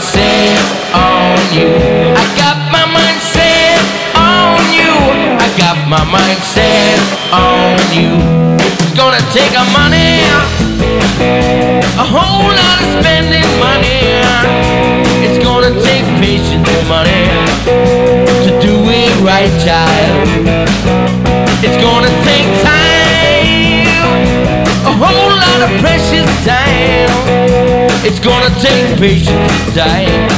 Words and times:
set 0.00 0.58
on 0.92 1.36
you. 1.56 1.68
I 2.16 2.24
got 2.36 2.56
my 2.70 2.84
mind 2.84 3.20
set 3.20 3.80
on 4.14 4.60
you. 4.72 4.92
I 5.40 5.48
got 5.56 5.76
my 5.88 6.04
mind 6.04 6.40
set 6.42 6.98
on 7.32 7.76
you. 7.96 8.12
It's 8.60 8.94
gonna 8.94 9.22
take 9.32 9.52
a 9.56 9.64
money, 9.72 10.20
a 11.96 12.06
whole 12.06 12.48
lot 12.48 12.76
of 12.82 12.88
spending 13.00 13.48
money. 13.58 14.04
It's 15.24 15.38
gonna 15.42 15.72
take 15.82 16.04
patience 16.20 16.68
and 16.68 16.88
money 16.88 17.24
to 18.44 18.50
do 18.60 18.74
it 18.88 19.14
right, 19.24 19.52
child. 19.64 20.28
It's 21.64 21.78
gonna 21.82 22.12
take 22.24 22.48
time, 22.62 24.06
a 24.84 24.92
whole 24.92 25.32
lot 25.44 25.60
of 25.66 25.70
precious 25.80 26.28
time. 26.44 26.95
It's 28.08 28.20
gonna 28.20 28.54
take 28.62 29.00
patience 29.00 29.26
and 29.34 29.74
time 29.74 30.28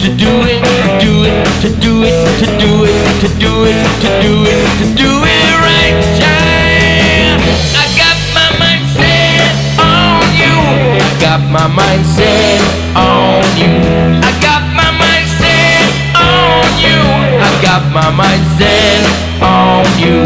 to 0.00 0.08
do 0.16 0.32
it, 0.48 0.64
to 0.64 0.88
do 1.04 1.28
it, 1.28 1.44
to 1.60 1.68
do 1.76 2.04
it, 2.08 2.16
to 2.40 2.46
do 2.56 2.84
it, 2.88 3.20
to 3.20 3.28
do 3.36 3.52
it, 3.68 3.76
to 4.00 4.08
do 4.24 4.32
it, 4.48 4.64
to 4.80 4.86
do 4.96 5.10
it 5.28 5.50
right, 5.60 6.00
child. 6.16 7.36
I 7.76 7.84
got 8.00 8.16
my 8.32 8.48
mind 8.56 8.88
set 8.96 9.52
on 9.76 10.24
you. 10.40 10.56
I 10.96 11.12
got 11.20 11.44
my 11.52 11.68
mind 11.68 12.00
set 12.16 12.64
on 12.96 13.44
you. 13.60 13.76
I 14.24 14.32
got 14.40 14.64
my 14.72 14.88
mind 14.96 15.28
set 15.36 15.84
on 16.16 16.64
you. 16.80 16.96
I 17.44 17.60
got 17.60 17.92
my 17.92 18.08
mind 18.08 18.44
set 18.56 19.04
on 19.44 19.84
you. 20.00 20.24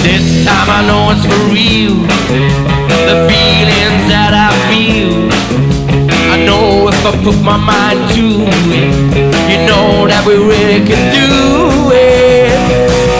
This 0.00 0.46
time 0.46 0.70
I 0.72 0.80
know 0.88 1.12
it's 1.12 1.28
for 1.28 1.52
real. 1.52 2.73
I 7.04 7.12
put 7.22 7.36
my 7.44 7.58
mind 7.60 8.00
to 8.16 8.24
it, 8.48 8.88
you 9.52 9.60
know 9.68 10.08
that 10.08 10.24
we 10.24 10.40
really 10.40 10.80
can 10.88 11.12
do 11.12 11.92
it. 11.92 12.48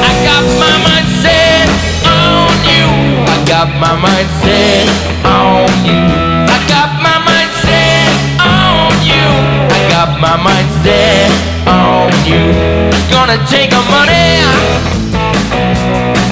I 0.00 0.08
got 0.24 0.40
my 0.56 0.72
mind 0.88 1.04
set 1.20 1.68
on 2.08 2.48
you. 2.64 2.88
I 3.28 3.36
got 3.44 3.68
my 3.76 3.92
mind 3.92 4.24
set 4.40 4.88
on 5.28 5.68
you. 5.84 6.00
I 6.48 6.58
got 6.64 6.96
my 7.04 7.20
mind 7.28 7.52
set 7.60 8.08
on 8.40 8.88
you. 9.04 9.28
I 9.68 9.80
got 9.92 10.16
my 10.16 10.32
mind 10.40 10.68
set 10.80 11.28
on 11.68 12.08
you. 12.24 12.40
It's 12.88 13.08
gonna 13.12 13.36
take 13.52 13.68
a 13.68 13.84
money 13.92 14.32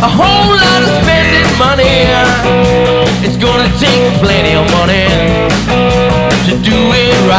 a 0.01 0.09
whole 0.09 0.57
lot 0.57 0.81
of 0.83 0.91
spending 1.05 1.53
money. 1.61 2.09
It's 3.21 3.37
gonna 3.37 3.69
take 3.77 4.09
plenty 4.25 4.57
of 4.57 4.65
money 4.73 5.12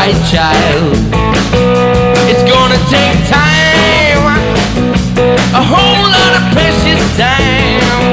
right, 0.04 0.20
child. 0.28 0.92
It's 2.28 2.44
gonna 2.44 2.80
take 2.92 3.16
time, 3.32 4.24
a 5.56 5.64
whole 5.64 6.04
lot 6.16 6.32
of 6.40 6.44
precious 6.52 7.00
time. 7.16 8.12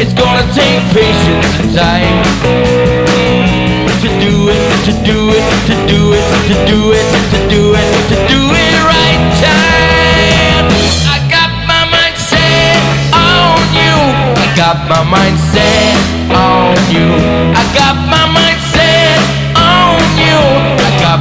It's 0.00 0.14
gonna 0.14 0.46
take 0.56 0.80
patience 0.96 1.50
and 1.60 1.68
time 1.76 2.22
to 4.00 4.08
do 4.24 4.48
it, 4.48 4.64
to 4.88 4.92
do 5.04 5.18
it, 5.36 5.44
to 5.68 5.74
do 5.92 6.00
it, 6.16 6.24
to 6.48 6.54
do 6.64 6.80
it, 6.96 7.06
to 7.32 7.38
do 7.52 7.62
it, 7.76 7.88
to 8.10 8.16
do 8.32 8.40
it 8.64 8.74
right, 8.88 9.20
child. 9.42 10.72
I 11.04 11.18
got 11.36 11.50
my 11.68 11.82
mind 11.94 12.16
set 12.16 12.80
on 13.12 13.60
you. 13.76 13.96
I 14.40 14.46
got 14.56 14.76
my 14.88 15.02
mind 15.04 15.38
set 15.52 15.96
on 16.32 16.76
you. 16.88 17.06
I 17.52 17.62
got 17.76 17.96
my 18.08 18.24
mind 18.32 18.49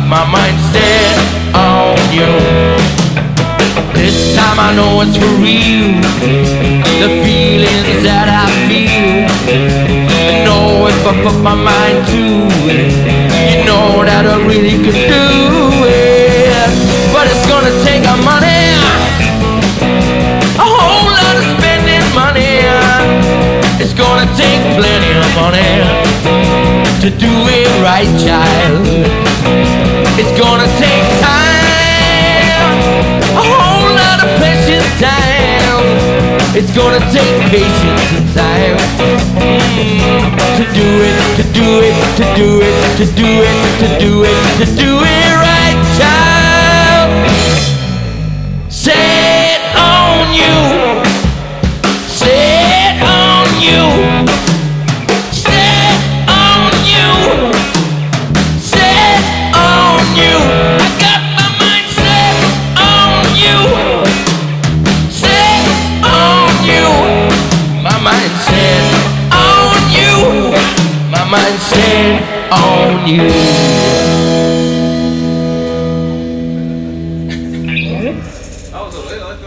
my 0.09 0.25
mind 0.25 0.57
set 0.73 1.17
on 1.53 1.93
you. 2.09 2.25
This 3.93 4.33
time 4.35 4.57
I 4.57 4.73
know 4.73 5.05
it's 5.05 5.15
for 5.15 5.33
real. 5.37 6.01
The 6.97 7.09
feelings 7.21 8.01
that 8.01 8.25
I 8.25 8.49
feel. 8.65 9.29
I 10.33 10.41
know 10.49 10.89
if 10.89 11.05
I 11.05 11.13
put 11.21 11.37
my 11.45 11.53
mind 11.53 12.01
to 12.09 12.25
it, 12.73 12.89
you 13.53 13.61
know 13.69 14.01
that 14.01 14.25
I 14.25 14.41
really 14.49 14.81
could 14.81 14.97
do 14.97 15.85
it. 15.85 16.69
But 17.13 17.29
it's 17.29 17.45
gonna 17.45 17.69
take 17.85 18.01
a 18.01 18.17
money, 18.25 18.65
a 20.57 20.65
whole 20.65 21.05
lot 21.05 21.37
of 21.37 21.45
spending 21.53 22.01
money. 22.17 22.65
It's 23.77 23.93
gonna 23.93 24.25
take 24.33 24.57
plenty 24.73 25.13
of 25.13 25.29
money 25.37 25.85
to 26.97 27.09
do 27.13 27.29
it 27.45 27.69
right, 27.85 28.09
child. 28.17 29.18
It's 36.61 36.75
gonna 36.75 36.99
take 37.09 37.39
patience 37.49 38.11
and 38.17 38.27
time 38.35 38.75
to 40.57 40.65
do 40.75 40.87
it, 41.07 41.15
to 41.37 41.43
do 41.53 41.79
it, 41.79 41.95
to 42.17 42.23
do 42.35 42.59
it, 42.59 42.97
to 42.97 43.05
do 43.15 43.23
it, 43.23 43.79
to 43.79 43.87
do 43.97 44.23
it, 44.25 44.65
to 44.65 44.75
do 44.75 44.99
it 45.01 45.28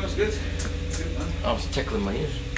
was 0.01 0.15
good. 0.15 0.39
Good, 0.97 1.19
man. 1.19 1.33
I 1.45 1.53
was 1.53 1.67
tickling 1.67 2.05
my 2.05 2.15
ears. 2.15 2.52